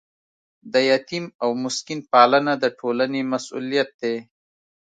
[0.73, 4.15] د یتیم او مسکین پالنه د ټولنې مسؤلیت دی.